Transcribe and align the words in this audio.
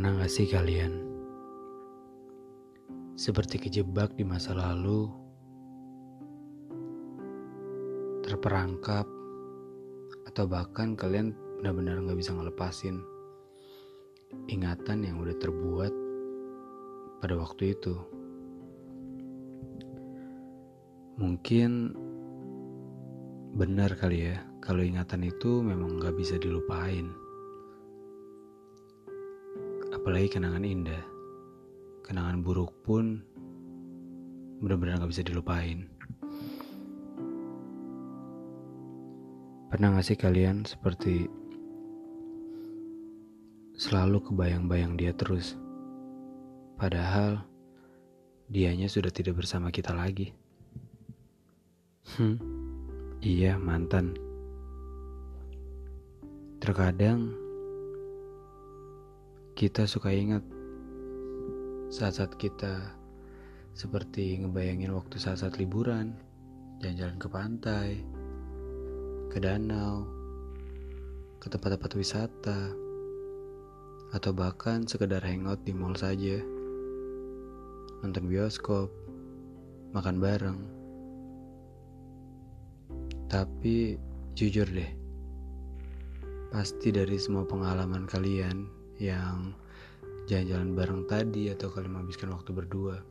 gak 0.00 0.32
sih 0.32 0.48
kalian? 0.48 1.04
Seperti 3.12 3.60
kejebak 3.60 4.16
di 4.16 4.24
masa 4.24 4.56
lalu, 4.56 5.12
terperangkap, 8.24 9.04
atau 10.24 10.44
bahkan 10.48 10.96
kalian 10.96 11.36
benar-benar 11.60 12.00
gak 12.08 12.16
bisa 12.16 12.32
ngelepasin 12.32 13.04
ingatan 14.48 15.04
yang 15.04 15.20
udah 15.20 15.36
terbuat 15.36 15.92
pada 17.20 17.36
waktu 17.36 17.76
itu. 17.76 17.92
Mungkin 21.20 21.92
benar 23.60 23.92
kali 24.00 24.32
ya, 24.32 24.40
kalau 24.64 24.80
ingatan 24.80 25.28
itu 25.28 25.60
memang 25.60 26.00
gak 26.00 26.16
bisa 26.16 26.40
dilupain 26.40 27.21
apalagi 30.02 30.34
kenangan 30.34 30.66
indah. 30.66 30.98
Kenangan 32.02 32.42
buruk 32.42 32.74
pun 32.82 33.22
benar-benar 34.58 34.98
gak 34.98 35.14
bisa 35.14 35.22
dilupain. 35.22 35.86
Pernah 39.70 39.94
gak 39.94 40.02
sih 40.02 40.18
kalian 40.18 40.66
seperti 40.66 41.30
selalu 43.78 44.26
kebayang-bayang 44.26 44.98
dia 44.98 45.14
terus? 45.14 45.54
Padahal 46.74 47.46
dianya 48.50 48.90
sudah 48.90 49.14
tidak 49.14 49.38
bersama 49.38 49.70
kita 49.70 49.94
lagi. 49.94 50.34
Hmm, 52.18 52.42
iya 53.22 53.54
mantan. 53.54 54.18
Terkadang 56.58 57.41
kita 59.52 59.84
suka 59.84 60.08
ingat 60.08 60.40
saat-saat 61.92 62.40
kita 62.40 62.96
seperti 63.76 64.40
ngebayangin 64.40 64.96
waktu 64.96 65.20
saat-saat 65.20 65.60
liburan, 65.60 66.16
jalan-jalan 66.80 67.18
ke 67.20 67.28
pantai, 67.28 67.88
ke 69.28 69.36
danau, 69.36 70.08
ke 71.36 71.52
tempat-tempat 71.52 71.92
wisata, 72.00 72.60
atau 74.16 74.32
bahkan 74.32 74.88
sekedar 74.88 75.20
hangout 75.20 75.60
di 75.68 75.76
mall 75.76 75.96
saja, 76.00 76.40
nonton 78.00 78.24
bioskop, 78.24 78.88
makan 79.92 80.16
bareng. 80.16 80.60
Tapi 83.28 84.00
jujur 84.32 84.64
deh, 84.64 84.92
pasti 86.52 86.88
dari 86.88 87.20
semua 87.20 87.44
pengalaman 87.44 88.08
kalian 88.08 88.81
yang 89.02 89.50
jalan-jalan 90.30 90.78
bareng 90.78 91.02
tadi 91.10 91.50
atau 91.50 91.74
kalian 91.74 91.98
menghabiskan 91.98 92.30
waktu 92.30 92.54
berdua 92.54 93.02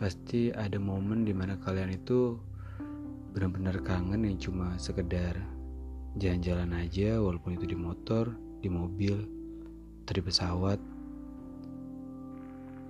pasti 0.00 0.50
ada 0.50 0.80
momen 0.80 1.22
di 1.22 1.36
mana 1.36 1.60
kalian 1.60 1.92
itu 1.94 2.40
benar-benar 3.36 3.78
kangen 3.84 4.26
yang 4.26 4.38
cuma 4.40 4.74
sekedar 4.80 5.38
jalan-jalan 6.18 6.70
aja 6.78 7.18
walaupun 7.18 7.58
itu 7.58 7.74
di 7.74 7.78
motor, 7.78 8.30
di 8.62 8.70
mobil, 8.70 9.26
atau 10.06 10.14
di 10.14 10.22
pesawat. 10.22 10.78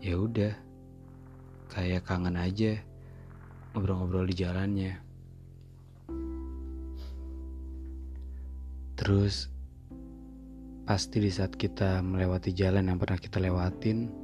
Ya 0.04 0.20
udah, 0.20 0.52
kayak 1.72 2.04
kangen 2.04 2.36
aja 2.36 2.76
ngobrol-ngobrol 3.72 4.28
di 4.28 4.36
jalannya. 4.36 4.92
Terus 9.00 9.53
Pasti 10.94 11.18
di 11.18 11.26
saat 11.26 11.58
kita 11.58 12.06
melewati 12.06 12.54
jalan 12.54 12.86
yang 12.86 13.02
pernah 13.02 13.18
kita 13.18 13.42
lewatin, 13.42 14.14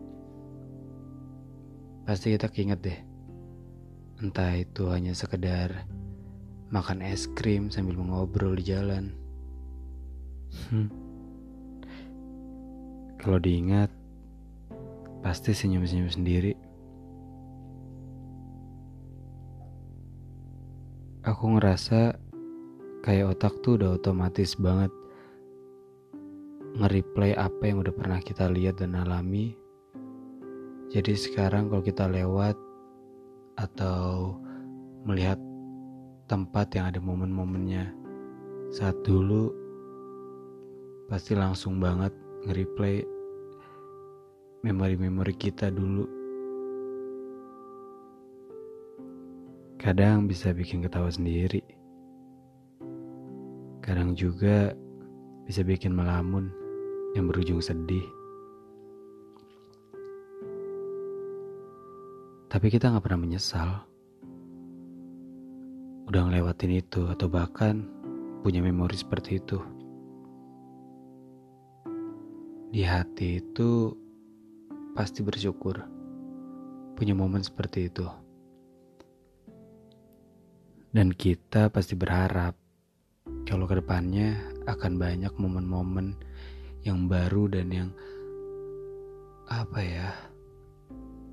pasti 2.07 2.31
kita 2.31 2.47
keinget 2.47 2.79
deh. 2.79 3.01
Entah 4.23 4.55
itu 4.55 4.87
hanya 4.87 5.11
sekedar 5.11 5.83
makan 6.71 7.03
es 7.03 7.27
krim 7.35 7.75
sambil 7.75 7.99
mengobrol 7.99 8.55
di 8.55 8.71
jalan. 8.71 9.11
Hmm. 10.71 10.87
Kalau 13.19 13.43
diingat, 13.43 13.91
pasti 15.27 15.51
senyum-senyum 15.51 16.07
sendiri. 16.07 16.55
Aku 21.27 21.51
ngerasa 21.51 22.15
kayak 23.03 23.35
otak 23.35 23.59
tuh 23.59 23.75
udah 23.75 23.99
otomatis 23.99 24.55
banget 24.55 25.00
nge-replay 26.79 27.35
apa 27.35 27.63
yang 27.67 27.83
udah 27.83 27.95
pernah 27.95 28.21
kita 28.23 28.47
lihat 28.47 28.79
dan 28.79 28.95
alami. 28.95 29.59
Jadi 30.91 31.15
sekarang 31.15 31.71
kalau 31.71 31.83
kita 31.83 32.07
lewat 32.07 32.55
atau 33.59 34.35
melihat 35.07 35.39
tempat 36.31 36.71
yang 36.79 36.91
ada 36.91 37.03
momen-momennya 37.03 37.91
saat 38.71 38.95
dulu 39.03 39.51
pasti 41.11 41.35
langsung 41.35 41.83
banget 41.83 42.15
nge-replay 42.47 43.03
memori-memori 44.63 45.35
kita 45.35 45.75
dulu. 45.75 46.07
Kadang 49.81 50.29
bisa 50.29 50.53
bikin 50.53 50.85
ketawa 50.85 51.09
sendiri. 51.09 51.65
Kadang 53.81 54.13
juga 54.13 54.77
bisa 55.49 55.65
bikin 55.67 55.97
melamun 55.97 56.60
yang 57.15 57.27
berujung 57.27 57.59
sedih. 57.59 58.07
Tapi 62.51 62.67
kita 62.67 62.91
nggak 62.91 63.05
pernah 63.07 63.23
menyesal. 63.23 63.71
Udah 66.11 66.27
ngelewatin 66.27 66.83
itu 66.83 67.07
atau 67.07 67.31
bahkan 67.31 67.87
punya 68.43 68.59
memori 68.59 68.99
seperti 68.99 69.39
itu. 69.39 69.63
Di 72.71 72.83
hati 72.83 73.39
itu 73.39 73.95
pasti 74.95 75.23
bersyukur 75.23 75.79
punya 76.99 77.15
momen 77.15 77.43
seperti 77.43 77.87
itu. 77.87 78.07
Dan 80.91 81.15
kita 81.15 81.71
pasti 81.71 81.95
berharap 81.95 82.59
kalau 83.47 83.71
ke 83.71 83.79
depannya 83.79 84.35
akan 84.67 84.99
banyak 84.99 85.31
momen-momen 85.39 86.19
yang 86.87 87.09
baru 87.11 87.51
dan 87.53 87.69
yang 87.69 87.91
apa 89.51 89.81
ya 89.83 90.09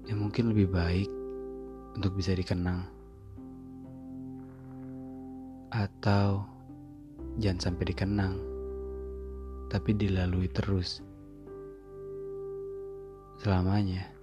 yang 0.09 0.23
mungkin 0.23 0.51
lebih 0.51 0.71
baik 0.71 1.09
untuk 1.95 2.15
bisa 2.15 2.33
dikenang 2.33 2.87
atau 5.71 6.43
jangan 7.37 7.71
sampai 7.71 7.85
dikenang 7.91 8.35
tapi 9.67 9.91
dilalui 9.91 10.47
terus 10.47 11.03
selamanya. 13.37 14.16